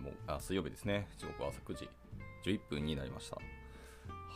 [0.00, 1.08] もあ水曜日ですね。
[1.18, 1.88] 時刻は朝9時
[2.44, 3.38] 11分になりました。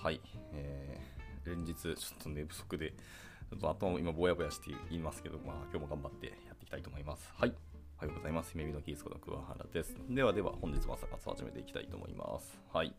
[0.03, 0.21] はい。
[0.53, 7.31] えー、連日ちょっと寝不足で、ちょっと頭今ぼやぼやして言いますけど、まあ今日も頑張ってやっていきたいと思います。
[7.37, 7.55] はい。
[7.99, 8.53] おはようございます。
[8.53, 9.97] 姫美のキースこと桑原です。
[10.09, 12.59] ではでは本日も朝活を始めていきたいと思います。
[12.73, 12.95] はい。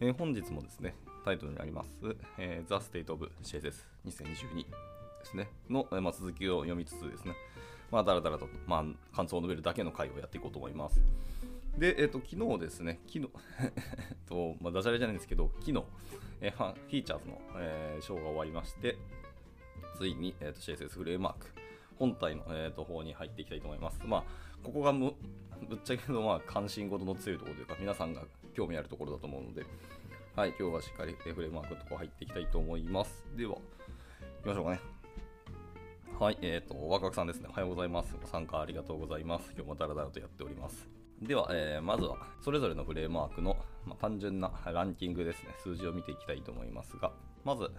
[0.00, 0.94] えー本日もですね、
[1.24, 1.90] タイトルにあります、
[2.38, 7.34] えー、The State of CSS2022 ですね、の、まあ、続きを読みつつですね、
[7.90, 11.00] まあ、だらだらと、まあ、感想を述べるだけの回をやっていこうと思います。
[11.78, 13.28] で、えっ、と、昨日ですね、昨日、
[13.60, 13.66] え
[14.14, 15.84] っと、まあ、ダジャレじゃないんですけど、昨日、
[16.40, 18.96] えーファンフィーチャーズの、えーショーが終わりまして、
[19.96, 21.46] ついに、えー、と CSS フレームワーク、
[21.98, 24.00] 本体の、えー、と方に入っていきたいと思います。
[24.06, 24.24] まあ、
[24.62, 25.14] ここがむ
[25.68, 29.64] ぶっちゃけの、まあ、関心事の強いところというか、皆さんが興味あるところだと思うので、
[30.34, 33.26] はい、今日はしっかりえーフレームワークのところ入っていきたいと思います。
[33.36, 33.60] では、行
[34.44, 34.80] きましょうかね。
[36.18, 37.48] はい、えっ、と、ワクワクさんですね。
[37.50, 38.14] おはようございます。
[38.18, 39.52] ご参加ありがとうございます。
[39.54, 40.95] 今日もダラダラとやっております。
[41.22, 45.54] では、えーまずは、それぞれのフレームワークの、まあ、単純なランキングですね。
[45.62, 47.12] 数字を見ていきたいと思いますが、
[47.44, 47.70] まず、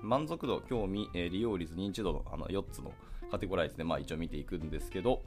[0.00, 2.92] 満足度、興味、え利用率、認知度のあの4つの
[3.30, 5.22] カテゴライズで、まあ、一応見ていくんですけど、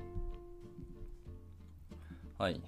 [2.39, 2.61] はい。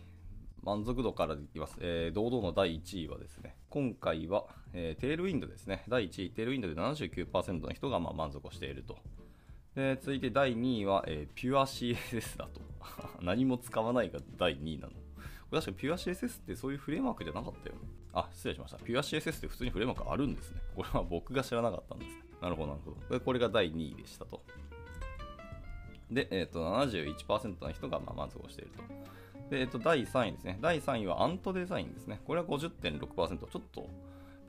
[0.64, 1.78] 満足度からいきます。
[1.80, 5.84] えー堂々の第1位はですね、今回は、えーテールウィンドですね。
[5.88, 9.00] 第1位、テールウィンドで79%の人がまあ満足をしていると。
[9.76, 12.62] で続いて第2位は、えー、ピュア CSS だと。
[13.22, 14.94] 何も使わないが第2位なの。
[14.94, 17.82] これ確かピュア CSS ってそういうフレームワークじゃなかったよね。
[18.14, 18.78] あ、失礼しました。
[18.78, 20.62] ピュア CSS って普通にフレームワークあるんですね。
[20.76, 22.12] これは僕が知らなかったんです。
[22.42, 23.20] なるほど、なるほど。
[23.20, 24.44] でこれが第2位でしたと。
[26.10, 28.84] で、えっ、と、71%の人がま満足をしていると。
[29.50, 30.58] で、えっ、と、第3位ですね。
[30.62, 32.20] 第3位はアントデザインですね。
[32.26, 33.48] これは50.6%。
[33.48, 33.90] ちょっと、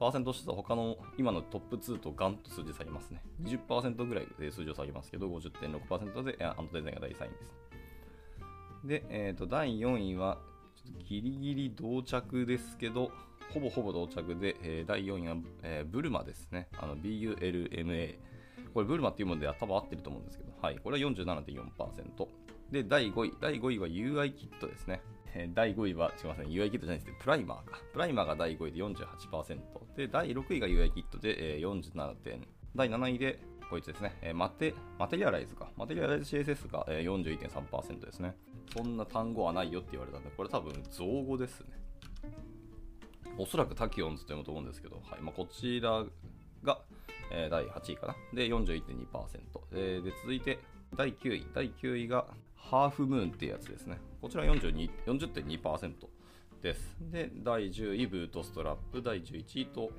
[0.02, 3.22] パーセントとしては他の今のトップ2とガンと数字下げますね。
[3.44, 7.62] 20%ぐらいで数字を下げますけど、50.6%でアントデザインが第3位です。
[8.84, 10.38] で、えっ、と、第4位は、
[11.08, 13.12] ギリギリ同着ですけど、
[13.54, 16.66] ほぼほぼ同着で、えー第4位は、えーブルマですね。
[16.72, 18.16] BULMA。
[18.74, 20.78] これ、ブルマっていうもので頭合ってると思うんですけど、はい。
[20.82, 22.26] これは47.4%。
[22.72, 23.34] で、第5位。
[23.40, 25.00] 第5位は UI キットですね。
[25.34, 27.80] えー第5位は、すみません、UI キットじゃないですプライマーか。
[27.92, 29.58] プライマーが第5位で48%。
[29.96, 32.46] で、第6位が UIkit で、えー47点。
[32.74, 33.38] 第7位で、
[33.70, 35.70] こいつですね、えーマテ、 Materialize か。
[35.76, 38.34] Materialize CSS が、えー41.3%ですね。
[38.76, 41.66] そんな単語はないよって言われたんで、これ多分造語ですね。
[43.38, 46.04] おそらく Tachyons と読むと思うんですけど、はいまあ、こちら
[46.62, 46.80] が、
[47.30, 48.16] えー第8位かな。
[48.34, 49.40] で、41.2%。
[49.72, 50.58] えで、続いて、
[50.94, 51.46] 第9位。
[51.54, 52.26] 第9位が、
[52.70, 53.98] ハーフムーンっていうやつですね。
[54.20, 55.92] こちら40.2%
[56.62, 56.96] です。
[57.10, 59.02] で、第10位、ブートストラップ。
[59.02, 59.90] 第11位と、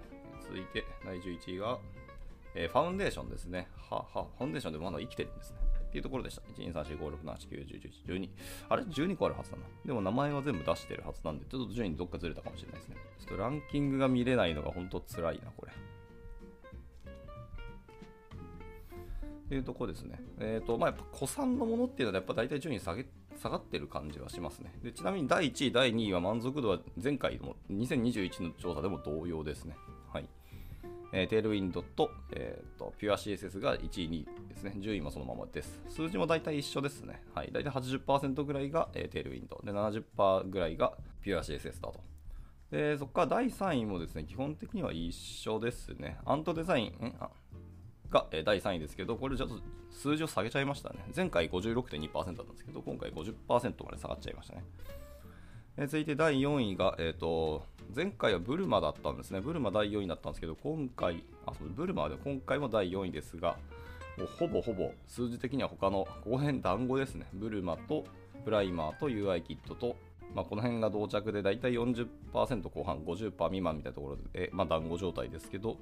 [0.42, 1.78] 続いて、第11位が、
[2.56, 3.68] えーファウンデーションですね。
[3.90, 5.58] は、は、ファウンデーションでもまだ生きてるんですね。
[5.88, 6.42] っていうところでした。
[6.42, 8.30] 1、2、3、4、5、6、7、8、9、10、11、12。
[8.70, 9.64] あれ ?12 個あるはずだな。
[9.86, 12.96] でも名前は全部出してるはずなんで、ちょっと順位どっかずれたかもしれないですね。
[13.20, 15.72] ちょっとランキングが見れないのが本当辛いな、これ。
[19.56, 20.20] いうとこですね。
[20.40, 23.06] えっ、と、まあ、やっぱ古参のものっていうのはやっぱ大体順位下げ
[23.42, 24.74] 下がってる感じはしますね。
[24.84, 29.76] でちなみに第1位、第2位は満足度は前回の2021の調査でも同様ですね。
[30.12, 30.30] はい。
[31.12, 34.74] えーテールウィンドと,、えー、とピュア CSS が1位、2位ですね。
[34.80, 35.82] 順位もそのままです。
[35.88, 37.22] 数字も大体一緒ですね。
[37.34, 37.52] はい。
[37.52, 42.14] 大体80%ぐらいが、えーテールウィンドで70%ぐらいがピュア CSS だと。
[42.74, 46.18] で、そこから第3位もですね、基本的には一緒ですね。
[46.26, 47.16] アントデザイン、ん？
[48.14, 49.60] が、え第3位ですけど、これちょっと
[49.90, 51.00] 数字を下げちゃいましたね。
[51.14, 54.64] 前回56.2%だったんですけど、今回50%まで下がっちゃいましたね。
[55.76, 57.66] え続いて第4位が、えー、と
[57.96, 59.42] 前回はブルマだったんですね。
[59.42, 63.58] ブルマ第4位だったんですけど、今回、あそうブルマはで今回も第4位ですが、
[64.18, 67.26] もうほぼほぼ数字的には他の、ここ辺団子ですね。
[67.34, 68.06] ブルマと
[68.46, 69.96] プライマーと UI キットと、
[70.36, 72.08] まあ、この辺が同着で大体40%
[72.70, 75.78] 後半、50%未満みたいなところで、まあ、団子状態ですけど、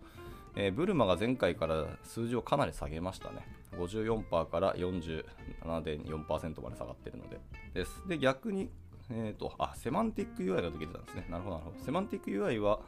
[0.56, 3.48] えーブルマが前回から数字をかなり下げましたね。
[3.78, 7.40] 54%から47.4%まで下がってるので。
[7.74, 8.08] です。
[8.08, 8.70] で、逆に、
[9.10, 11.26] えっ、と、あ、セマンティック UI が出てたんですね。
[11.30, 11.84] なるほど、なるほど。
[11.86, 12.80] セマンティック UI は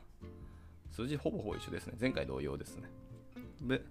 [0.92, 1.96] 数字ほぼほぼ一緒ですね。
[2.00, 2.90] 前回同様ですね。
[3.62, 3.82] で、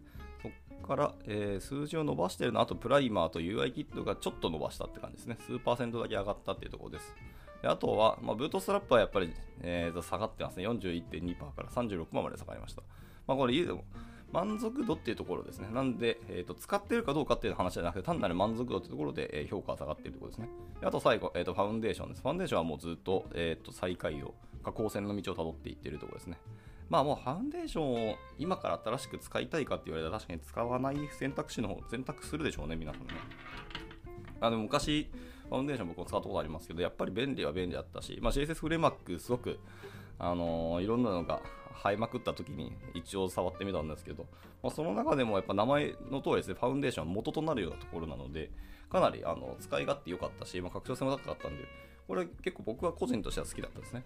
[0.42, 0.48] そ
[0.80, 5.38] こから、えー数字を伸ばしてるの、あとプライマーと UI キットがちょっと伸ばしたって感じですね。
[5.46, 7.14] 数パーセントだけ上がったっていうところです。
[7.62, 10.68] であとは、まあ、ブートストラップはやっぱり、えー下がってますね。
[10.68, 12.82] 41.2%から36%まで下がりました。
[13.26, 13.84] まあ、これ言うでも、
[14.32, 15.68] 満足度っていうところですね。
[15.72, 20.48] なんで、えーと、使ってるかどうかっていう話じゃなくて、単なる満足度っていうところで、えー評価が下がっているところですね。
[20.80, 22.22] であと最後、えーと、ファウンデーションです。
[22.22, 26.38] ファウンデーションはもうずっと,、えーと最下位を、下降線の道をたどっていってるところですね。
[26.88, 33.14] まあもうファウンデーションを今から新しく使いたいかって言われたら確かに使わない選択肢の方選択するでしょうね、皆さんね。
[34.40, 35.10] あの昔、
[35.48, 39.58] ファウンデーション僕も使ったことありますけど、やっぱり便利は便利だったし、まあ、CSS フレームワークすごく、
[40.18, 41.40] あのー、いろんなのが
[41.72, 44.26] 生えまくった時に一応触ってみたんですけど、
[44.62, 48.50] まあ、その中でもやっぱ名前の通りですね、ファウンデーションは元となるようなところなので、
[48.90, 51.64] かなりあの使い勝手良かったし、まあ、拡張性も高かったんで、
[52.06, 54.04] これ結構僕は個人としては好きだったですね。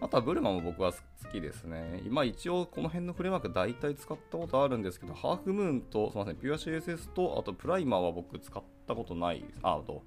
[0.00, 0.98] あとはブルマも僕は好
[1.32, 2.02] きですね。
[2.04, 9.44] 今一応この辺のフレームワーク大体使ったことあるんですけど、ハーフムーンと、すみません、ピュア CSS と、あとプライマーは僕使ったことない。
[9.62, 10.02] あ、あと、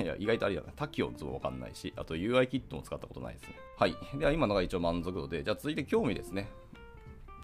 [0.00, 0.72] いや、意外とあれだな。
[0.72, 3.54] タキオンズもわかんないし、あと UI キットも使ったことないですね。
[3.76, 3.96] はい。
[4.18, 6.48] では今のが一応満足度で、じゃあ続いて興味ですね。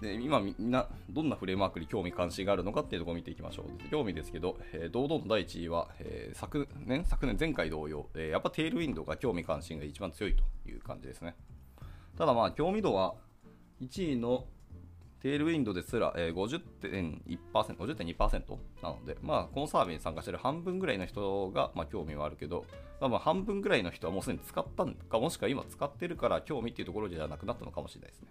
[0.01, 3.89] で今みんなどんなフレームワークに興味関心があるのかっていうところを見ていきましょう。
[3.89, 11.35] 興味ですけど、えー、堂々の第1位は、えー、昨年、昨年前回同様、えー、やっぱテールウィンドウが興味関心が一番強いという感じですね。
[12.17, 13.15] ただまあ興味度は
[13.81, 14.45] 1位の
[15.21, 22.65] テールウィンドですら、えー、50.1%、50.2%なので、まあ、このサービスに参加している半分ぐらいの人が、まあ、興味はあるけど、
[23.01, 28.27] まあ、半分ぐらいの人はもうすでに使ったのか、もしくは今使ってるから興味っていうところじゃなくなったのかもしれないですね。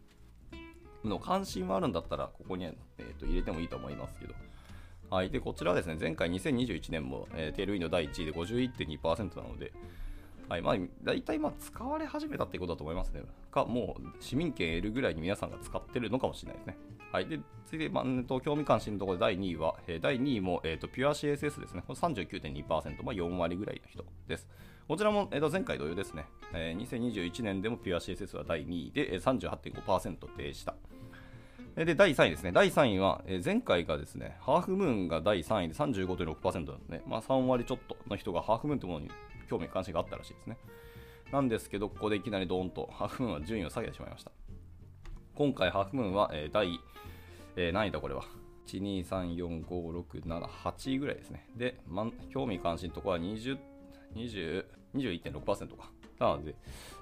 [1.05, 4.35] の関心はあるんだったら、ここに、えー、と入れてもいいと思いますけど。
[5.11, 5.31] はい。
[5.31, 9.73] で、こちらはですね、前回2021年も、えー、テールウィンド第1位で51.2%なので、
[10.49, 10.63] はい。
[10.63, 13.23] まあ、大体まあ使われ始めたってことだと思いますね。
[13.51, 16.77] か、もう市民権得るぐらいに皆さんが使ってるのかもしれないですね。
[17.13, 17.27] はい。
[17.27, 21.83] で、次で、まあ、興味関心のところで第2位は、えー、第2位も、え、ー、と、ピュア CSS ですね。
[21.87, 24.49] これ39.2%、まあ4割ぐらいの人です。
[24.87, 26.27] こちらも、えー、と前回同様ですね。
[26.55, 30.75] えー、2021年でもピュア CSS は第2位で38.5%でした。
[31.85, 32.53] で、第3位ですね。
[32.53, 37.03] 第3位は、え前回がですね、ハーフムーンが第3位で35.6%なんですね。
[37.07, 39.13] まあ、3割ちょっとの人がハーフムーンというものに
[39.49, 40.59] 興味関心があったらしいですね。
[41.33, 44.33] なんですけど、ここでいきなりドーンとハーフムーンは順位を下げてしまいました。
[45.35, 46.81] 今回、ハーフムーンは、えー、第、
[47.57, 48.25] えー、何位だこれは
[48.67, 51.49] ？1、2、3、4、5、6、7、8位ぐらいですね。
[51.57, 53.59] で、ま、興味関心のところは20、
[54.15, 54.65] 20、
[54.95, 55.91] 21.6%か。
[56.19, 56.55] なので、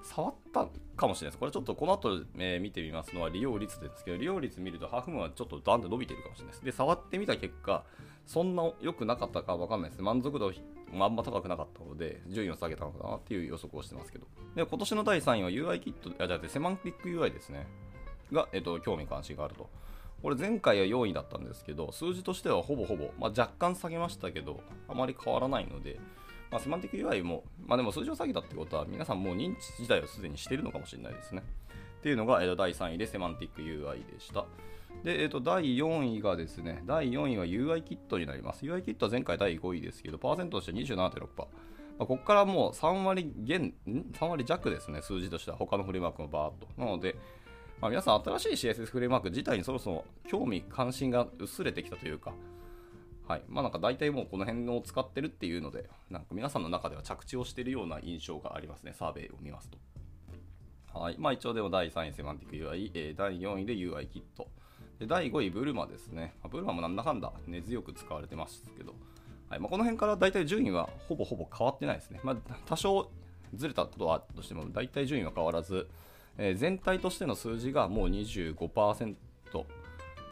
[0.02, 1.38] 触ったかもしれないです。
[1.38, 6.64] これちょっとこの後、えー、見てみますのは利用率ですけど、利用率見るとハーフムーンはちょっとダンって伸びてるかもしれないです。
[6.64, 7.84] で、触ってみた結果、
[8.26, 10.04] そんな良くなかったかわかんないですね。
[10.04, 10.52] 満足度
[10.92, 14.26] あんま高くなかったので、順位を下げたのかなっていう予測をしてますけど。
[14.54, 17.66] で、今年の第3位は UI キット、あ、じゃあセマンティック UI ですね。
[18.32, 19.68] が、えっと、興味関心があると。
[20.22, 26.00] これ前回は4位だったんですけど、数字としてはほぼほぼ、まあ、若干下げましたけど、あまり変わらないので、
[26.50, 31.42] まあ、セマンティック UI も、まあでも数字を下げたってことは、皆さんもう認知自体をすでにしているのかもしれないですね。
[32.00, 34.46] っていうのが、えー、第3位でセマンティック UI でした。
[35.04, 38.64] で、えー、と第4位がですね、第4位は UI キットになります。
[38.64, 41.46] UI キットは前回第5位ですけど、パーセントとして27.6%。
[41.98, 46.68] まあ、ここからもう3割減、3割弱ですね、数字としては他のフレームワークもバーっと。
[46.80, 47.16] なので、
[47.80, 52.34] まあ、皆さん新しい CSS フレームワーク自体にそろそろ興味関心が薄れてきたというか、
[53.28, 53.42] はい。
[53.48, 59.78] まあなんか大体もうこの辺を使ってるっていうので、なんか皆さんの中では着地をしているような印象がありますね、サーベイを見ますと。
[60.98, 61.16] はい。
[61.18, 64.48] まあ一応でも第3位セマンティック UI、えー、第4位で UI キット。
[64.98, 66.34] で、第5位ブルマですね。
[66.42, 68.94] まあ、ブルマもなんだかんだ根強く使われてますけど、
[69.48, 69.60] はい。
[69.60, 72.20] まあこの辺から大体順位はほぼほぼ変わってないですね。
[72.22, 73.10] まあ多少
[73.54, 75.88] ずれたことはあったとしても、大体順位は変わらず、
[76.38, 79.16] えー、全体としての数字がもう25%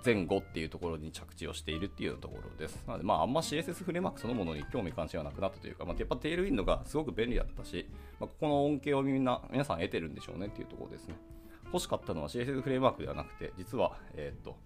[0.04, 2.84] 前後っていうところに着地をしているっていうところです。
[2.86, 7.88] なので、まあ、あんま CSS フレームワークそのものに興味関心はなくなったというか、まあ、やっぱテールウィンドがすごく便利だったし、
[8.20, 11.14] まあ、ここの恩恵をみんな、皆さん得てるんでしょうねっていうところですね。
[11.66, 14.56] 欲しかったのは CSS フレームワークではなくて、実は、えっ、と、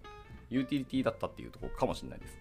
[0.49, 2.39] ユーティリティだったっていうところかもしれないです。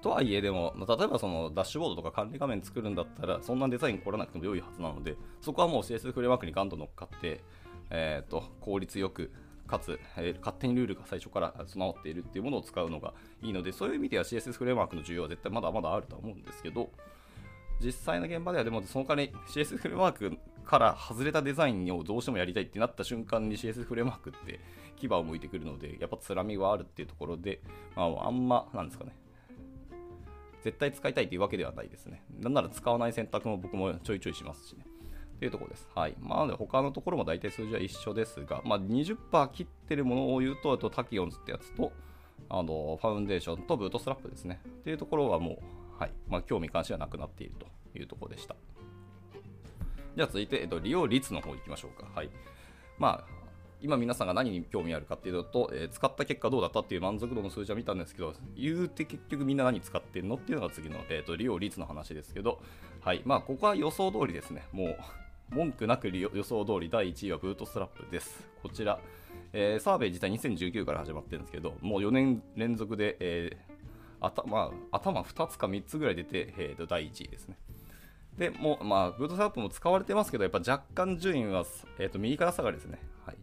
[0.00, 7.42] とはいえ、でも、例えばそのダッシュボードとか管理画面作るんだったら、そんなデザイン凝らなくても良いはずなので、そこはもう CSS フレームワークにガンと乗っかって、
[7.90, 9.32] えっ、と、効率よく
[9.66, 16.90] かつ、えー、勝手にルールが最初から備わっているっていうものを使うのがいいので、そういう意味では CSS フレームワークの需要は絶対まだまだあるとは思うんですけど、
[17.80, 24.60] 実際の現場ではでもその代わり CS フレームワークから外れたデザインをどうしてもやりたいってなった瞬間に CS フレームワークって
[24.98, 27.60] 牙を向いてくるので、やっぱつらみはあるっていうところで、
[27.96, 29.12] まあ、あんま、なんですかね。
[30.62, 32.22] 絶対使いたいというわけではないですね。
[32.40, 34.84] なんなら使わない選択も僕もちょいちょいしますしね。
[35.38, 35.88] というところです。
[35.94, 36.16] はい。
[36.20, 41.92] まあ、他のところも大体数字は一緒ですが、まあ、20%切ってるものを言うと、あとタキオンズってやつと、
[42.48, 44.60] あの、ファウンデーションとブートストラップですね。
[44.66, 45.58] っていうところはもう、
[45.98, 46.12] はい。
[46.28, 47.66] まあ、興味関心はなくなっていると
[47.98, 48.54] いうところでした。
[50.16, 52.08] じゃあ続いて、えっと、利用率の方行きましょうか。
[52.14, 52.30] はい。
[52.98, 53.38] まあ、
[53.80, 62.60] 今皆さんが何に興味あるかっていうと、えー、使った結果どうだったっていう満足度の数字は見たんですけど、言うて結局みんな何使ってるのっていうのが次の、えーと、利用率の話ですけど、
[63.00, 63.22] はい。
[63.24, 64.66] まあ、ここは予想通りですね。
[64.72, 64.96] もう、
[65.50, 68.48] 文句なく予想通り第1位はブートストラップです。
[68.62, 68.98] こちら、
[69.52, 73.56] えー、サーベイ自体2019から始まってるんですけど、もう4年連続で、え、
[74.20, 77.56] 頭頭2つか3つぐらい出て、えー、と第1位ですね。
[78.38, 81.64] でもう、まあ、ブートストラップも使われてますけど、やっぱ若干順位は、
[81.98, 83.00] えー、と右から下がりですね。
[83.26, 83.36] はい、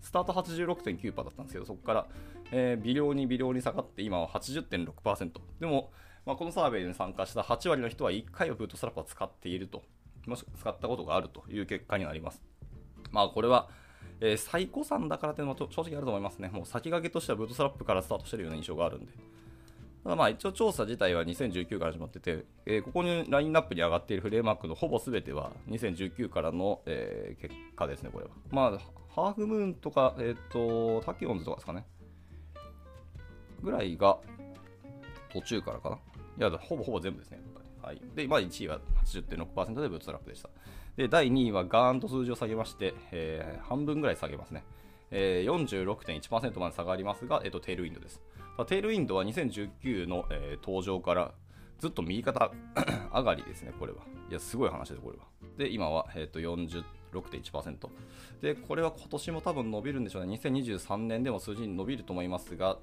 [0.00, 2.06] スタート86.9%だったんですけど、そこから、
[2.50, 5.30] えー、微量に微量に下がって、今は80.6%。
[5.60, 5.92] でも、
[6.26, 9.84] まあ、このサーベイに参加した8割の人は1回は Bootstrap を使っていると、
[10.26, 12.42] もしくは使ったことがあるという結果になります。
[13.12, 13.68] まあ、これは、
[14.20, 16.48] えー、最古参だからというのも正直あると思いますね。
[16.48, 19.12] もう先駆けとしては Bootstrap からスタートしているような印象があるんで。
[20.02, 28.30] ただまあ一応調査自体は2019から始まってて、えー、ここにラインナップに上がっているフレームワークのほぼ全ては2019からの、えー、結果ですね、これは。
[28.50, 28.78] まあ、
[29.14, 31.84] Halfmoon とか、えっ、ー、と、 Tachyons とかですかね。
[33.62, 34.18] ぐらいが
[35.32, 35.96] 途中からかな。
[36.48, 37.40] いや、ほぼほぼ全部ですね、
[37.82, 38.00] はい。
[38.14, 40.48] で、まあ1位は80.6%でブーツトラップでした。
[40.96, 44.64] で、第2位はガーンと数字を下げまして、えー、半分ぐらい下げますね。
[45.10, 48.20] えー、46.1%まで下がりますが、えーと、テールウィンドです。
[48.66, 51.32] テールウィンドは2019の、えー、登場から
[51.78, 52.52] ずっと右肩
[53.12, 54.02] 上がりですね、これは。
[54.30, 55.24] いや、すごい話です、これは。
[55.56, 57.88] で、今は、えーと、46.1%。
[58.42, 60.34] で、これは今年も多分伸びるんでしょうね。
[60.36, 62.78] 2023年でも数字に伸びると思いますが、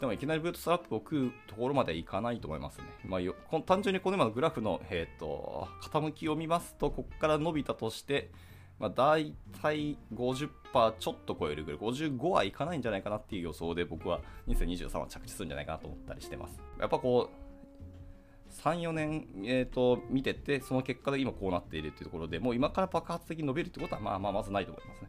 [0.00, 2.84] でもいきなりブートストラップを食うところまではいかないと思いますね。
[3.04, 8.30] まあ、単純にこの今のグラフの、えーと、傾きを見ますと、ここから伸びたとして、
[8.82, 10.48] まあ、大体50%
[10.98, 16.60] ちょっと超えるぐらい、55はいかないんじゃないかなっていう予想で、僕は2023は着地するんじゃないかなと思ったりしてます。
[16.80, 25.08] やっぱこう、3、4年、えーと、見てて、その結果で今こうなっているっていうところでもう今から爆発的に伸びるってことは、まあまあまずないと思いますね。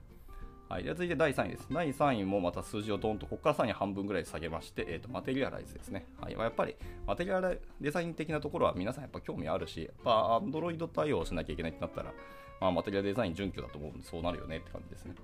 [0.69, 1.67] はい、で続いて第3位です。
[1.71, 6.05] 第3位もまた数字をドンと、ここから3位半分ぐらい下げまして、えーと、マテリアライズですね。
[6.21, 6.75] はいまあ、やっぱり
[7.07, 12.13] マテリアライデザイン的なところは皆さんやっぱ興味あるし、やっぱ Android 対応しなきゃいけないってなったら、
[12.59, 15.15] まあ、マテリアデザイン準拠だと思うんで、そうなるよねって感じですね。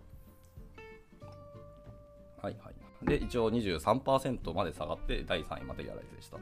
[2.42, 3.06] はいはい。
[3.06, 6.38] で、一応23%まで下がって、第3位マテリアライズでした。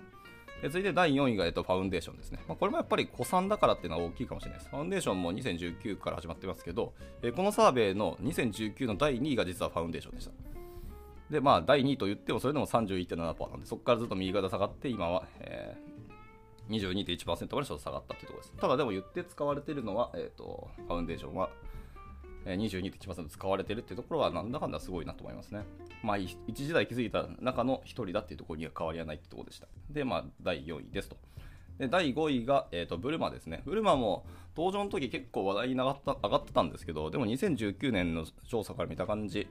[0.62, 2.40] で続いて第4位が、えっと、ファウンデーションですね。
[2.48, 4.72] まあ、これもやっぱり古参だからっていうのは大きいかもしれないです。
[4.72, 10.32] ファウンデーションも2019から始まってますけど、えこのサーベイの2019の第2位が実はファウンデーションでした。
[11.30, 15.78] で、まあ、第2位と言っても、それでも31.7%なんで、そこからずっと右肩下がって、今は、え
[16.70, 18.54] 22.1%までちょっと下がったというところです。
[18.60, 21.50] ただでも言って使われているのは、えーと、ファウンデーションは
[22.46, 25.64] 22.1%使われているっていうところはなんだかんだすごいなと思いますね。
[26.04, 29.68] まあ、一時代築いた中の一人だっていうところには変わりはないってところでした。
[29.90, 31.18] で、まあ、第4位ですと。
[31.80, 33.62] で第5位が、えーと、ブルマですね。
[33.66, 39.48] ブルマも登場の時結構話題に上がった上がってたんですけど、でも2019年の調査から見た感じ、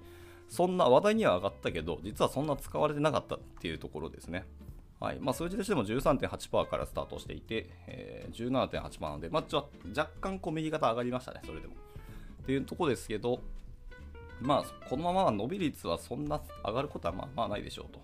[0.49, 4.45] そんな話題には上がったけど、実はそんな使われてなかったっていうところですね。
[4.99, 11.75] はいまあ、数字としても13.8%からスタートしていて、えー、17.8%なので、まあ、ちょ若干こう右肩上がりましたね、それでも。
[12.43, 13.41] っていうとこですけど、
[14.41, 18.01] まあ、このまま伸び率はそんな上がることはまあまあないでしょうと。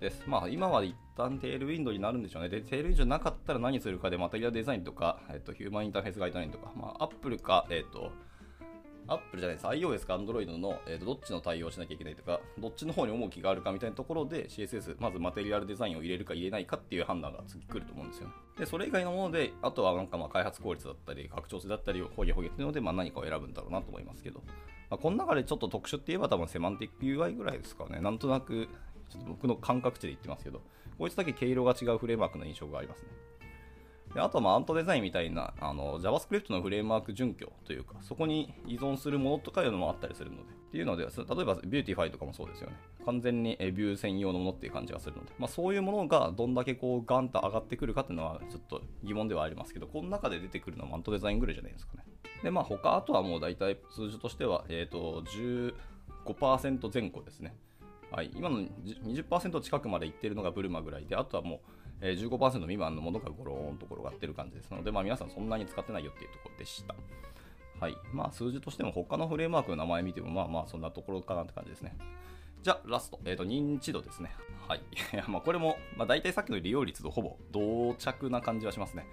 [0.00, 0.22] です。
[0.26, 2.48] まあ、今は一旦テールウィンドになるんでしょうね。
[2.48, 8.10] で、テールウィンドなかったら何するかで、マテリアデザインとか、えっと、ヒューマンインターフェースガイドラインとか、まあ、アップルか、えっと、
[9.10, 9.66] アップルじゃないです。
[9.66, 18.34] iOS か Android の、えーと、どっちの対応しなきゃいけないとか、どっちの方に重きがあるかみたいなところで CSS、まずマテリアルデザインを入れるか入れないかっていう判断が次来ると思うんですよね。
[18.56, 24.42] で、それ以外のもので、あとはなんかまあ開発効率だったり、拡張性だったりを、ほげほげっていうので、まあ、何かを選ぶんだろうなと思いますけど、
[24.90, 28.00] まあ、この中でちょっと特殊って言えば多分セマンティック UI ぐらいですかね。
[28.00, 28.68] なんとなく、
[29.08, 30.62] ちょっと僕の感覚値で言ってますけど、
[30.98, 33.08] こいつだけ毛色が違うフレームワークの印象がありますね。
[34.14, 42.76] であとはまアントデザインみたいなあの JavaScript のフレームワーク準拠というか、そこに依存するものとかいうのもあったりするので、っていうので、例えば Beautify とかもそうですよね。
[43.04, 52.04] 完全にビュー専用のものっていう感じがするので、まあ、そういうものがどんだけこうガンと上がってくるかっていうのはちょっと疑問ではありますけど、この中で出てくるのはアントデザインぐらいじゃないですかね。
[52.42, 55.22] で、まあ他、あとはもう大体数字としては、えっ、ー、と、
[56.24, 57.54] 15%前後ですね。
[58.10, 61.60] はい、今の20%近くまでいってるのがブルマぐらいで、あとはもう
[62.00, 66.94] えー、15%未満のものがゴローンと転がってる感じですので、まあ、皆さんそんなに使ってないよっていうところでした。
[67.80, 67.96] はい。
[68.12, 71.96] まあ、数字としても他のフレームワークの名前見ても、まあまあ、そんなところかなって感じですね。
[72.62, 73.18] じゃあ、ラスト。
[73.24, 74.30] えっ、ー、と、認知度ですね。
[74.68, 74.82] はい。
[75.28, 79.06] まあ、これも、まあ、大体さっきの利用率とほぼ同着な感じはしますね。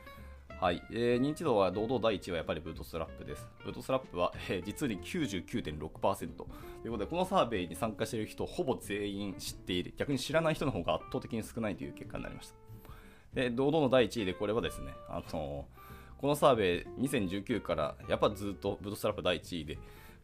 [0.59, 0.81] はい。
[0.91, 3.47] えー、認知度は堂々第1位はやっぱりブートストラップです。
[3.63, 6.35] ブートストラップは、えー、実に99.6%。
[6.35, 6.47] と
[6.83, 9.93] いうことで、このサーベイに参加している人、ほぼ全員知っている。
[9.95, 12.66] 逆に知らない人の方が圧倒的に少ないという結果になりました。
[13.37, 15.65] で、堂々の第1位で、これはですね、あの
[16.17, 19.77] このサーベイ2019からやっぱずっとブートストラップ第1位で、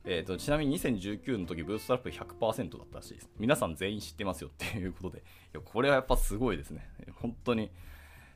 [0.04, 3.30] えーと、ちなみに2019の時ブーストラップ100%だったらしいです。
[3.38, 5.22] 皆さん全員知ってますよっていうことで、い
[5.54, 6.90] やこれはやっぱすごいですね。
[7.22, 7.70] 本当に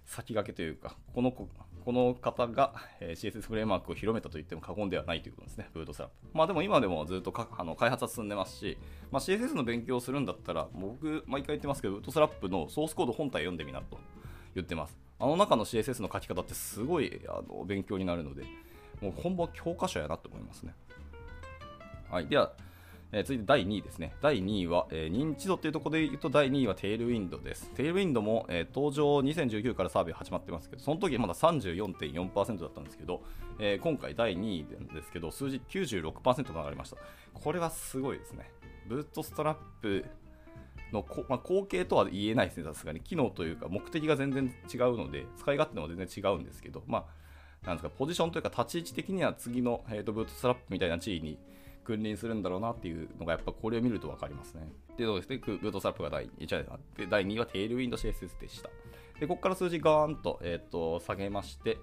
[0.06, 1.50] 先駆けというか、この子
[1.84, 6.38] この方が CSS フレームワークを広めたと言っても過言ではないということですね、ブートストラップ。
[6.38, 8.78] まあでも今でもずっとあの開発は進んでますし、
[9.10, 13.98] まあ、CSS の勉強をするんだったら、僕、毎回言ってますけど、ブートストラップのソースコード本体読んでみなと。
[14.56, 14.98] 言ってます。
[15.20, 18.44] あの中の CSS の書き方ってすごいあの勉強になるので、
[19.02, 20.74] もう本番教科書やなと思いますね。
[22.10, 22.28] はい。
[22.28, 22.54] では、
[23.12, 24.14] えー、続いて第2位ですね。
[24.22, 27.70] 第2位は、えー、認知度っていうところで言うと第2位はテールウィンドです。
[27.72, 33.24] テールウィンドも、えー、登場2019からサービス始まってますけど、その時まだ34.4%だったんですけど、
[33.60, 36.98] え、今回第2位なんですけど、数字96%と上がりました。
[37.34, 38.52] これはすごいですね。
[38.88, 40.06] ブートストラップ
[40.92, 43.02] のこ、まあ、後継とは言えないですね、さすがに。
[43.02, 47.08] 機能というか、目的が全然違うので、使い勝手も全然違うんですけど、ま
[47.64, 51.38] あ、なんですか、ポジションというか、立ち位置的には次の、えーとブートストラップみたいな地位に
[51.88, 54.68] 君臨するんだろうなっていうのがやっぱこれを見ると分かりますね。
[54.98, 56.48] で、どうですね、ブートストラップが第1位
[56.98, 58.70] で、第2位はテールウィンド CSS でした。
[59.20, 61.78] で、ここから数字ガーンと,、えー、と下げまして、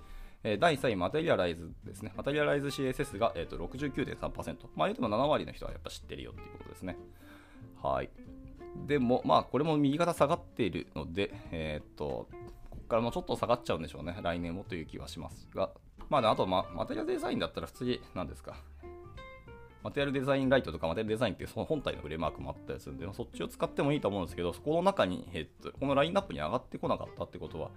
[0.58, 2.12] 第3位、マテリアライズですね。
[2.16, 4.56] マテリアライズ CSS が、えー、と69.3%。
[4.76, 6.98] まあ、言うても7割の人はやっぱ知ってるよっていうことですね。
[7.82, 8.10] はい。
[8.86, 12.28] でも、まあ、これも右肩下がっているので、えっ、と、
[12.70, 14.16] ここからもちょっと下がっちゃうんでしょうね。
[14.22, 15.70] 来年もという気はしますが。
[16.10, 18.56] まあ、ねあと、まあ、マテリアルデザインだったら普通に、何ですか。
[19.82, 27.70] マテリアルデザインライトとかマテリアルデザインっていうその本体のフレームワークもあったりするんで、そっちを使ってもいいと思うんですけど、そこの中に、えっと、このラインナップに上がってこなかったってことは、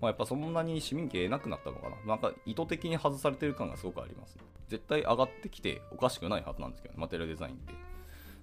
[0.00, 1.96] まあ、やっぱそんなに市民権得なくなったのかな。
[2.06, 4.36] なんか意図的に外されてる感がすごくあります。
[4.36, 7.74] ね絶対上がってきておかしくないはずなんですけど、ね、マテリアルデザインって。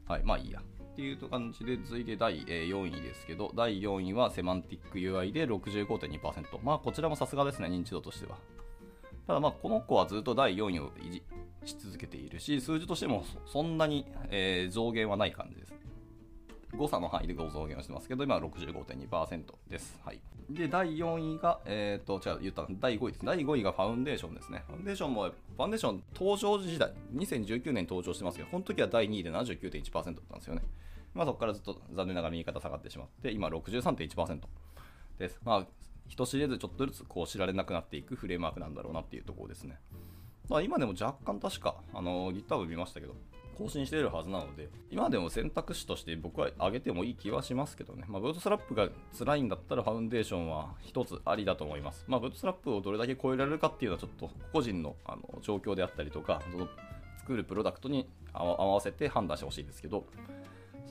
[0.07, 0.61] はい、まあいいや。
[0.97, 6.57] っていう感じで、続いて第4位ですけど、第4位はセマンティック UI で65.2%。
[6.63, 8.35] まあこちらもさすがですね、認知度としては。
[9.27, 11.23] ただまあこの子はずっと第4位を維持
[11.65, 15.77] し続けているし、数字としてもそんなに、えー、増減はない感じですね。
[16.75, 19.99] 誤差の範囲で増減をしてますけど、今は65.2%です。
[20.03, 20.19] はい。
[20.49, 23.25] で、第4位が、えっ、ー、と、違う、言った第5位です。
[23.25, 24.63] 第5位がファウンデーションですね。
[24.67, 30.63] ファウンデーションも、ファンデーション登場時代、2019年登場してますけど、この時は第2位で79.1%だったんですよね。
[31.17, 34.39] まあそこからずっと残念ながら右肩下がってしまって、今63.1%
[35.17, 35.39] です。
[35.43, 35.67] まあ
[36.07, 39.77] 人知れずちょっとずつこう知られなくなっていくフレームワークなんだろうなっていうところですね。
[40.47, 43.15] まあ、今でも若干確か、あの GitHub 見ましたけど、
[43.57, 48.05] 更新しているはずなので、今でも選択肢として僕は上げてもいい気はしますけどね。
[48.07, 48.87] まあ、ブートスラップが
[49.17, 52.05] 辛いんだったらファウンデーションは一つありだと思います。
[52.07, 56.69] まあ、ブートスラップをどれだけ超えられるかっていうのはちょっと個人のあの状況であったりとか、その
[57.17, 60.05] 作るプロダクトに合わせて判断してほしいですけど、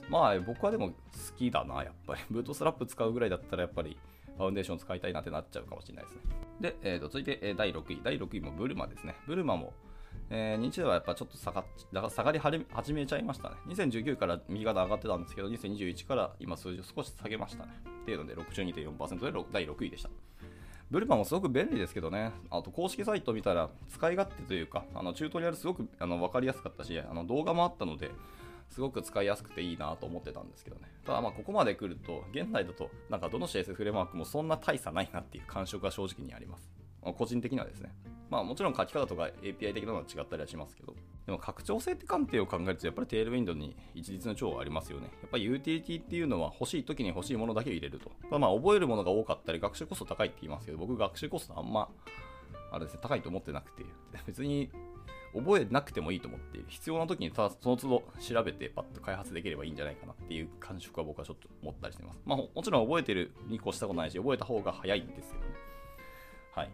[0.09, 0.93] まあ僕はでも好
[1.37, 2.21] きだな、やっぱり。
[2.31, 3.97] ブートスラップ使うぐらいだったらやっぱり
[4.37, 6.21] ファウンデーション使いたいなってなっちゃうかもしれないですね。
[6.61, 8.01] で、えー、と続いて、第6位。
[8.03, 9.15] 第6位もブルマですね。
[9.27, 9.73] ブルマも、
[10.29, 11.63] えー、認知度はやっぱちょっと下が
[12.09, 13.55] 下がり始めちゃいましたね。
[13.67, 17.73] 2019から右肩上がってたんですけど、2021から今数字を少し下げましたね。
[18.03, 20.09] っていうので62.4%で第6位でした。
[20.89, 28.11] ブルマもすごく便利ですけどね、あと公式サイト見たら使い勝手というか、あのチュートリアルすごくあの分かりやすかったし、あの動画もあったので、
[28.69, 30.83] すごく使いやすくていいなと思ってたんですけどね。
[31.05, 36.69] ただまあここまで来ると、現代だとなんかどの CSS フレームワークもそんな大差ないなっていう感触が正直にあります。
[37.03, 37.93] まあ、個人的にはですね。
[38.29, 40.93] まあもちろん書き方とか API 的なのは違ったりはしますけど、
[41.25, 45.09] でも拡張性って観点を考えるとやっぱりテールウィンドに一律の長はありますよね。
[45.21, 48.11] やっぱりユーティリティっていうのは欲しい時に欲しいものだけを入れると。
[48.29, 51.89] たまあ覚えるものが多かったり学習コスト高いって言いますけど、僕学習コストあんま
[52.69, 53.85] あれですね、高いと思ってなくて、
[54.25, 54.69] 別に
[55.33, 56.65] 覚えなくてもいいと思っている。
[56.69, 62.19] 必要な時にただその都度調べてパッと開発できればいいんじゃないかなっていう感触は僕はちょっと思ったりしてます。
[62.25, 65.51] まあもちろん覚えてるに越したことないし、覚えた方が早いんですけどね。
[66.53, 66.69] はい。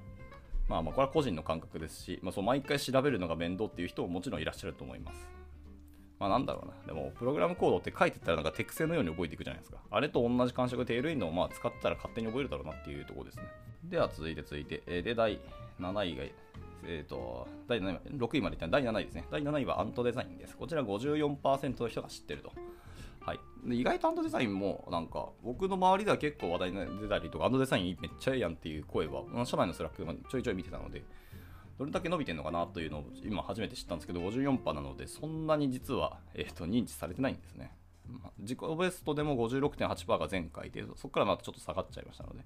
[0.68, 5.30] まあまあこれは個人の感覚ですし、まあ、そう毎回調べるのが面倒っていう人ももちろんいらっしゃると思います。
[6.20, 6.74] まあなんだろうな。
[6.88, 9.80] でも、プログラムコードって書いてたらなんかテクセのように覚えていくじゃないですか。
[9.92, 13.44] あれと同じ感触テールインのをまあ使ったら勝手に覚えるだろうなっていうところですね。
[13.84, 15.40] では続いて続いて、で、第
[15.82, 16.24] 7位が
[16.86, 19.26] えっ、ー、と、第7位、6位までいった第7位ですね。
[19.32, 20.56] 第7位は Ant Design です。
[20.58, 22.52] こちら54%の人が知ってると。
[23.26, 31.04] はい、で意外と Ant Design もなんか僕の周りでは結構話題に出たりとか Ant Design めっちゃええやんっていう声は社内の Slack でもちょいちょい見てたので
[31.80, 37.72] どれだけ伸びてるのかなというのを今初めて知ったんですけど54%なのでそんなに実は、えーと、認知されてないんですね、
[38.08, 42.44] ま、自己ベストでも56.8%が前回でそこからまたちょっと下がっちゃいましたので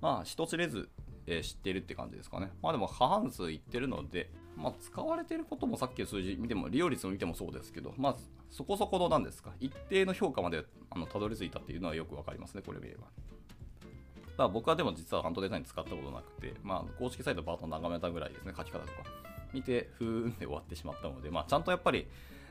[0.00, 0.88] まあ人知れず
[1.26, 2.52] えー、知ってるって感じですかね。
[2.62, 8.16] まあでも過半数いってるので、まあ使われてることもさっきの数字見ても、利用率を見てもそうですけど、まあ
[8.50, 13.08] そこそこのなんですか、一定の評価まであのたどり着いたっていうのはよくわかりますね、これ見れば。
[14.38, 18.92] まあ僕はでも実はハンドデザイン使ったことなくて、まあ公式サイトバートン眺めたぐらいですね、書き方とか。
[19.52, 22.06] 見て、ふーんで終わってしまったので、まあちゃんとやっぱり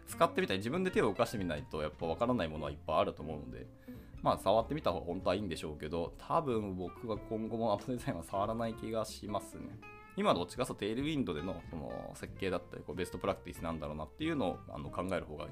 [0.07, 3.67] 使ってみたい、自分で手を動かしてみないとやっぱわからないものはいっぱいあると思うので、
[4.21, 9.79] まあ触ってみた方が本当はいいんでしょうけど、多分僕は今後もアップデザインは触らない気がしますね。
[10.17, 15.49] 今どっちかとテールウィンドでのその設計だったりこうベストプラクティスなんだろうなっていうのをあの考える方がや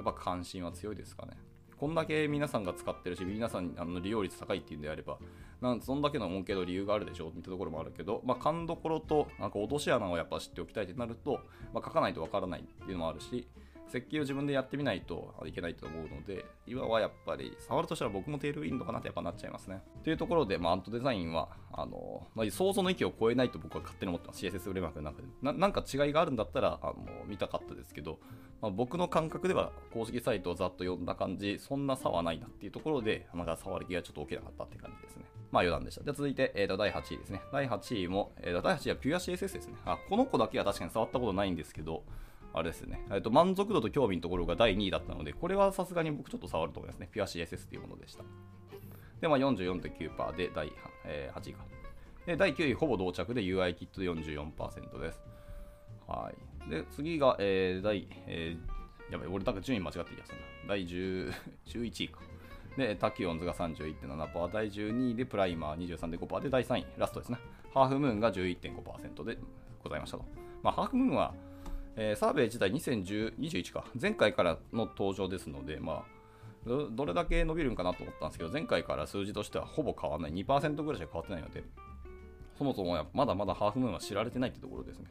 [0.00, 1.32] っぱ関心は強いですかね。
[1.76, 5.18] こんだけ皆さんが使ってるし、皆さんあの利用率高いっていうんであれば、
[5.60, 11.40] なんそんだけの恩恵の理由があるでしょうってところもあるけど、まあ、勘どころとなんか落とし穴をやっぱ知っておきたいってなると、
[11.72, 13.46] まあ、書かないとわからないっていうのもあるし
[13.88, 19.82] 設計を自分でやってみないといけないと思うので、今はやっぱり、触るとしたら僕もテールウィンドかなってやっぱなっちゃいますね。
[20.04, 24.44] というところで、まあ、アントデザインは、あの、まあ、想像の域を超えないと僕は勝手に思ってます。
[24.44, 25.28] CSS フレームワークの中で。
[25.42, 26.96] ななんか違いがあるんだったら、あの
[27.26, 28.18] 見たかったですけど、
[28.60, 35.24] まあ、僕の感覚では公式サイトをざっと読んだ感じ、そんな差はないなっていうところで、まだ触り気がちょっと起きなかったって感じですね。
[35.50, 36.02] まあ余談でした。
[36.02, 37.40] で続いて、えー、と第8位ですね。
[37.52, 39.74] 第8位も、えー、と第8位はピュア CSS ですね。
[39.84, 42.04] あ、この子だけは確かに触ったことないんですけど、
[42.54, 47.08] あれですね、えっと、満足度と興味のところが第2位だったので、これはさすがに僕ちょっと触ると思いますね。
[47.12, 48.24] ピュア CSS というものでした。
[49.20, 50.72] で、まあ、44.9%で第、
[51.04, 51.64] えー、8位か。
[52.26, 55.20] で、第9位、ほぼ同着で UI キットで44%です。
[56.06, 56.30] は
[56.66, 56.70] い。
[56.70, 60.44] で、次が、えー、第、えー、やばい、俺なんか順位間違って気がするな。
[60.68, 61.32] 第10
[61.66, 62.20] 11 位か。
[62.76, 67.38] で、タキオンズが31.7%、第12位でプライマー23.5%で第3位、ラストですね。
[67.74, 69.38] ハーフムーンが11.5%で
[69.82, 70.24] ございましたと。
[70.62, 71.34] まあ、ハーフムーンは、
[72.00, 76.18] えー、サーベイ自体2021か、前回からの登場ですので、まあ
[76.64, 81.64] ど、れだけ伸びるんかなと思ったんですけど、前回から数字としてはほぼ変わらない、2%ぐらいしか変わってないので、
[82.56, 85.06] そもそもまだまだハーフムーンは知られてないってところですね。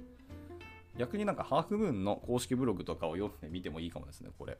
[0.97, 4.57] 逆になんかハーフムーンの公式ブログとかを読んでみてもいいかもですね、これ。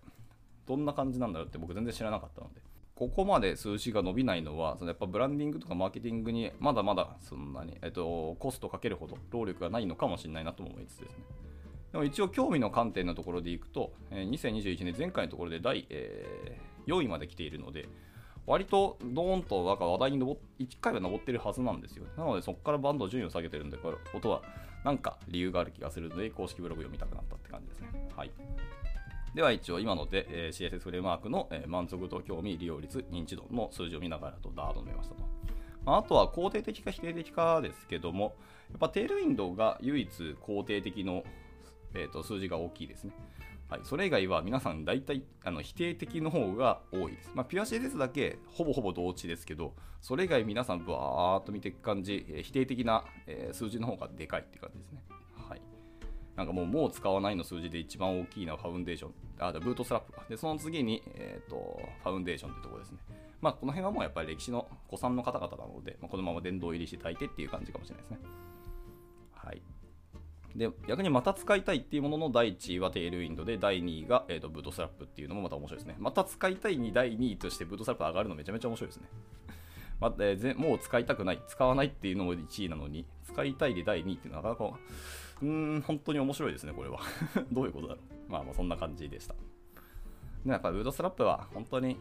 [0.66, 2.62] どんな感じなんだろうって僕全然知らなかったので。
[2.94, 11.47] ここまで数字が伸びないのは、そのやっぱブランディングとかマーケティングにまだまだそんなに、えっと、コストかけるほど労力がないのかもしれないなとも思いつつですね。
[11.98, 17.90] でも一応興味の観点のところでいくと、えー、2021年前回のところで第、えー、4位まで来ているので、
[18.46, 22.06] 割とドーンとなんか話題に上1回は上ってるはずなんですよ。
[22.16, 24.44] なのでそこからバンド順位を下げてるんで、これことは
[24.86, 27.88] なんか理由がある気がするので、公式ブログ読みたくなったって感じですね。
[28.16, 28.32] はい。
[29.34, 35.24] では一応今ので、えー、CSS フレームワークの、えー、満足度、興味、利用率、認知度の数字を見ながらとダーッと述べましたと。
[35.84, 38.36] まあ、あとは肯定的か否定的かですけども、
[38.70, 40.10] やっぱテールウィンドウが唯一
[40.46, 41.24] 肯定的の
[41.94, 43.14] えーと、数字が大きいですね。
[43.70, 47.32] はい、それ以外は皆さん大体あの否定的の方が多いです。
[47.36, 55.02] まあ、ピュア CSS だけほぼほぼ同値ですけど、それ以外皆さんブワーっと見ていく感じ、えー、否定的な、えー、数字の方がでかいって感じですね。
[55.50, 55.62] はい。
[56.38, 60.24] なんかもう、もう使わないの数字で一番大きいのはファウンデーション、あ、ブートストラップか。
[60.30, 63.00] で、その次に、えっ、ー、と、ファウンデーションってとこですね。
[63.42, 68.18] まあ、この辺はもうやっぱり歴史の古参の方々なので、まあ、このまま殿堂入りして炊いてっていう感じかもしれないですね。
[69.34, 69.62] はい。
[70.58, 75.96] で逆にまた使いたいっていうものの第1位はテールウィンドで第2位が、えーと、ブートスラップっていうのもまた面白いですね。
[76.00, 79.08] また使いたいに第2位としてブートスラップ上がるのめちゃめちゃ面白いですね。
[80.02, 84.80] まえー、もう使いたくない、使わないっていうのも1位なのに、使いたいで第2位っていうのはなかなか、
[85.44, 87.02] うーん、本当に面白いですね、これは。
[87.52, 88.32] どういうことだろう。
[88.32, 89.36] まあまあそんな感じでした。
[90.44, 91.98] で、やっぱブートスラップは本当に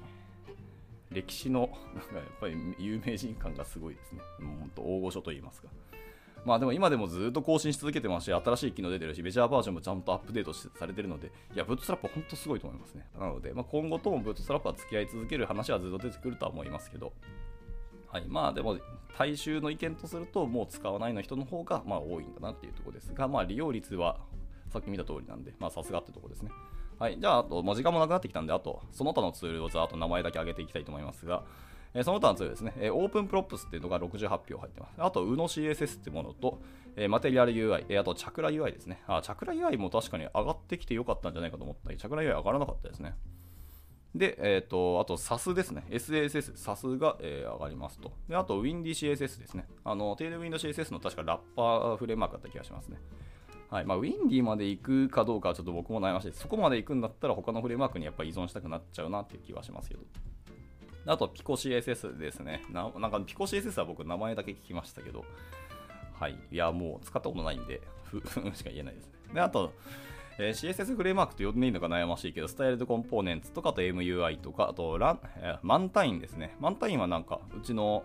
[1.10, 4.20] 歴史の、なんかやっぱり有名人感がすごいですね。
[4.38, 5.68] 本当大御所と言いますか。
[6.46, 13.04] まあでも今でもずっと更新し続けてますし、新しい機能出てるし、メジャーバージョンもちゃんとアップデートされてるので、いや、ブートストラップは本当すごいと思いますね。
[13.18, 17.12] なので、まあ、今後ともブートストラップは付き合い続ける話はずっと出てくるとは思いますけど、
[18.06, 18.78] はい、まあでも、
[19.18, 24.20] 大衆の意見とすると、もう使わないの人の方がまあ多いんだなっていうところですが、まあ利用率は
[24.72, 26.52] さっき見た通りなんで、まあさすがってところですね。
[26.98, 31.44] はい、じゃあ、あと、まあ、時間もなくなってきたんで、あと、その他のツールをざっと名前だけ挙げていきたいと思いますが、
[31.96, 34.94] えその他のツールですね、え Open Props っていうのが68票入ってます。
[34.98, 36.61] あと、 UnoCSS ってものと、
[36.94, 39.02] え Material UI、えあと、 Chakra UI ですね。
[39.06, 43.14] あ、チャクラ UI も確かに上がってきてよかったんじゃないかと思ったけど、チャクラ UI 上がらなかったですね。
[44.14, 45.85] で、えっ、ー、と、あと Sass ですね。
[45.90, 48.12] Sass、Sass が、えー、上がりますと。
[48.28, 49.66] で、あと Windi CSS ですね。
[49.85, 52.98] あの、 Tailwind CSS の確かラッパーフレームワークだった気がしますね。
[53.68, 56.40] はいまあ、Windy まで行くかどうかはちょっと僕も悩ましいです。
[56.40, 60.02] そこまで行くんだったら他のフレームワークにやっぱ依存したくなっちゃうなっていう気はしますけど。
[61.06, 62.64] あと、 Pico CSS ですね。
[62.70, 65.24] ななんか、ピコ CSS は僕、名前だけ聞きましたけど、
[66.18, 66.38] はい。
[66.50, 69.12] いや、もう使ったことないんで、ふ ふしか言えないですね。
[69.34, 69.72] で、あと、
[70.38, 76.56] えー、CSS フレームワークと呼んでいいのか悩ましいけど、 styled-components とか、あと MUI とか、あとラン、えー、 Mantine ですね。
[76.61, 78.04] Mantine はなんか、うちの、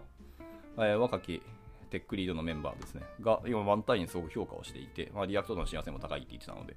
[0.77, 1.41] えー、若き
[1.89, 6.75] テックリードのメンバーですね、が、今、 Mantine すごく評価をしていて、まあ、 React の親和性も高いって言ってたので、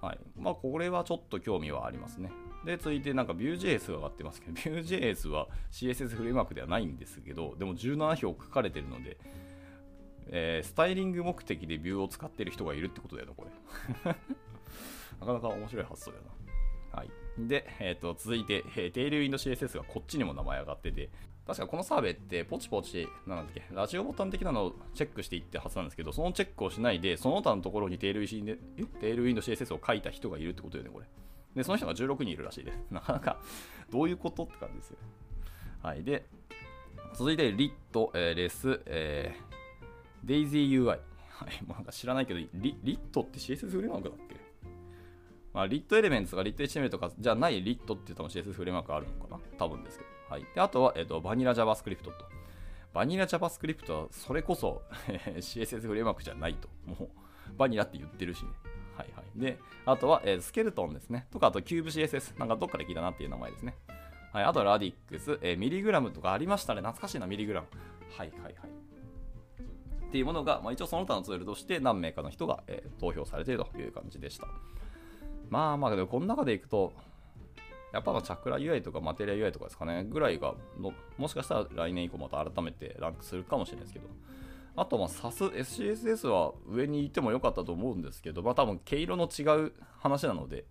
[0.00, 0.18] はい。
[0.36, 2.30] まあ、これはちょっと興味はありますね。
[2.64, 9.18] で、続いてなんか Vue.js が上がってますけど、Vue.js は CSS フレームワークではないんですけど、でも17票書かれてるので、
[10.30, 13.50] えー、スタイリング目的で Vue を使ってる人がいるってことだよな、これ。
[15.20, 16.22] なかなか面白い発想だよ
[16.92, 16.98] な。
[16.98, 17.10] はい。
[17.38, 21.10] で、え、ー、と、続いて、えー、テールウィンド CSS がこっちにも名前上がってて、
[21.46, 28.54] 確かこのサーベイってポチポチ、なんだっけ、ラジオボタン的なのをチェックしていってはずなんですけど、そのチェックをしないで、その他のところにテールウィンド
[29.00, 31.06] Tailwind CSS を書いた人がいるってことよね、これ。
[31.58, 32.78] で、その人が16人いるらしいです。
[32.90, 33.38] なかなか、
[33.90, 34.98] どういうことって感じですよ。
[35.82, 36.02] はい。
[36.02, 36.26] で、
[37.14, 40.86] 続いて、 Lit、えー、 Less、えー、 daisyUI。
[40.86, 44.36] はい、もうなんか知らないけど、リ Lit って CSS フレームワークだっけ？
[45.52, 49.40] まあ、リットエレメンツとかリット HTML とかじゃないリットって言ったの CSS フレームワークあるのかな？
[49.56, 50.10] 多分ですけど。
[50.28, 50.46] はい。
[50.54, 52.12] で、あとは、えっ、ー、と、 Vanilla JavaScript と。
[52.92, 54.82] バニラ JavaScript はそれこそ
[55.38, 56.68] CSS フレームワークじゃないと。
[56.86, 58.50] もう、バニラって言ってるしね。
[58.98, 59.40] はいはい。
[59.40, 61.28] で、あとは、えー、スケルトンですね。
[61.30, 62.36] とか、あと、キューブ CSS。
[62.38, 63.76] なんかどっかで聞いたなっていう名前ですね。
[64.32, 64.44] はい。
[64.44, 66.80] あと、ラディックス、えー、ミリグラムとかありましたね。
[66.80, 67.68] 懐かしいな、ミリグラム。
[68.16, 68.54] はいはいはい。
[70.08, 74.48] っていうものが、まあ、一応その他のツールとして何名かの人が、えー、投票されているという感じでした。
[75.48, 76.92] まあまあ、でもこの中でいくと、
[77.92, 84.06] やっぱチャクラ UI とかマテリア UI とかですかね、ぐらいがの、もしかしたら来年以降また改めてランクするかもしれないですけど、
[84.76, 90.64] あと、まあ、SAS、SCSS は上にいてもよかったと思うんですけど、まあ多分毛色の違う話なので、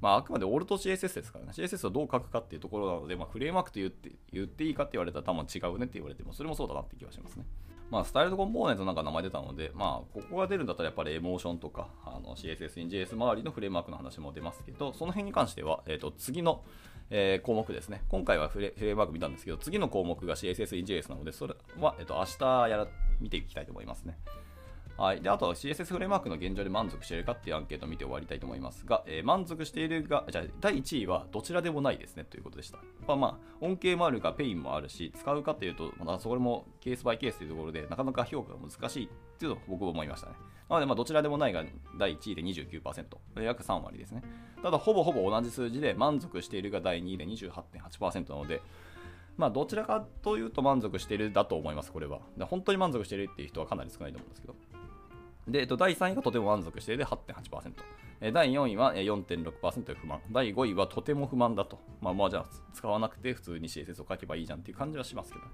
[0.00, 1.52] まあ、あくまでオルト CSS ですからね。
[1.54, 7.44] CSS をどう書くかっていうところなので、まあ、フレームワークと言って言っていいかって言われたら多分違うねって言われても、それもそうだなって気がしますね。
[7.90, 16.62] まあ、スタイルドコンポーネントなんか名前出たので、まあ、ここが出るんだったらやっぱりエモーションとか、あの CSS in JS 周りのフレームワークの話も出ますけど、その辺に関しては、えっ、ー、と、次の、
[17.10, 18.02] えー、項目ですね。
[18.08, 22.88] 今回はフレフレームワーク見たんですけど、次の項目が CSS、EJS なので、それは、えっ、と、明日やら、
[23.20, 24.18] 見ていきたいと思いますね。
[24.98, 25.20] はい。
[25.20, 32.78] で、あとは CSS フレームワークの現状で満足しているかっていうアンケートを見て終わりたいと思いますが、えー、満足しているが、じゃあ、第1位はどちらでもないですねということでした。
[33.06, 39.08] まあまあ、恩恵もあるが、ペインもあるし、使うかっていうと、まあ、それもケースバイケースというところで、なかなか評価が難しいっ
[39.38, 40.32] ていうのを僕は思いましたね。
[40.68, 41.64] なので、まあ、どちらでもないが
[41.96, 44.24] 第1位で29%、約3割ですね。
[44.64, 48.62] ただ、ほぼほぼ同じ数字で、満足しているが第2位で28.8%なので、
[49.36, 52.18] まあ、どちらかというと満足しているだと思います、これは。
[52.40, 54.56] 本当に満足しているっていう人はかなり少ないと思うんですけど。
[55.48, 57.72] で、えっと、第3位がとても満足しているで8.8%。
[58.20, 60.20] え第4位は4.6%不満。
[60.30, 61.78] 第5位はとても不満だと。
[62.00, 65.44] まあまあじゃあ使わなくて普通に CSS を書けばいいじゃんっていう感じはしますけど、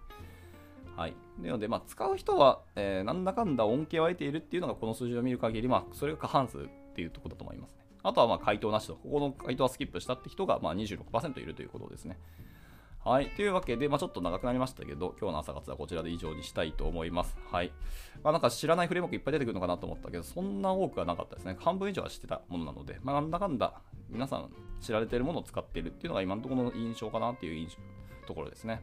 [0.97, 1.15] はい。
[1.41, 6.61] なので、まあ、使う人は、えー、なんだかんだ恩恵を得ているっていうのがこの数字を見る限り、まあ、それが過半数っ
[6.95, 7.85] ていうところだと思いますね。
[8.03, 8.95] あとは、まあ、回答なしと。
[8.95, 12.19] ここの回答はスキップしたって人が、まあ、26%いるということですね。
[13.05, 13.29] はい。
[13.31, 17.37] というわけで、まあ、ちょっと長くなりましたけど、今日の朝活はこちらで以上にしたいと思います。
[17.51, 17.73] はい。
[18.25, 21.57] まあ、なんか知らないフレームワークいっぱい出てくるのかなと思ったけど、そんな多くはなかったですね。
[21.61, 27.77] 半分以上は知ってたものなので、まあ、なんだかんだ皆さん知られてるものを使っているっていうのが今のところの印象かなっていう印象
[28.27, 28.81] ところですね。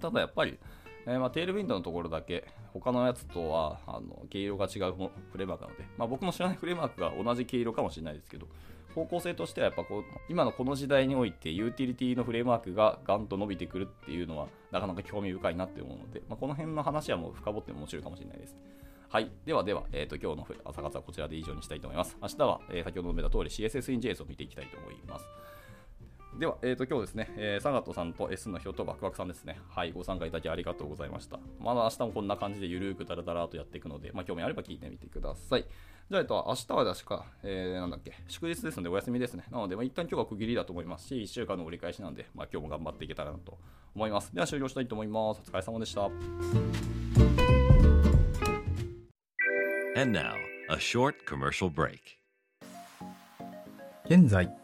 [0.00, 0.56] ただやっぱり、
[1.06, 4.94] えー、まあ、テールウィンドのところだけ、他のやつとはあの毛色が違う
[5.32, 8.46] フレームワークなので、まあ、僕の知らないフレームワークが同じ毛色かもしれないですけど、
[8.94, 18.56] 方向性としてはやっぱこう今のこの時代においてユーティリティのフレームワークがガンと伸びてくるっていうのはなかなか興味深いなって思うので、まあ、この辺の話はもう深掘っても面白いかもしれないです。
[19.08, 19.30] はい。
[19.44, 22.16] ではでは、えーと、今日の朝活はこちらで以上にしたいと思います。
[22.20, 25.24] 明日は、えー、先ほど述べた通り CSS in JS を見ていきたいと思います。
[26.38, 29.60] では、えーと、今日ですね、えー、サガトさんと S の人とバクバクさんですね。
[29.68, 31.38] はい、ご参加いただきありがとうございました。
[31.60, 35.64] まだ明日もこんな感じでゆるーくだらだらとやっていくので、まあ、興味あれば聞いてみてください。
[36.10, 39.44] じゃあ、えっと、明日は確か、えー、なんだっけ、祝日ですのでお休みですね。
[39.52, 43.56] なので、まあ、一旦今日は区切りだと思いますし、1週間の折り返しなんで、まあ、今日も頑張っていけたらなと
[43.94, 44.34] 思います。
[44.34, 45.40] では、終了したいと思います。
[45.40, 46.10] お疲れ様でした。
[50.04, 50.34] now,
[50.68, 52.18] a short commercial break.
[54.06, 54.63] 現在、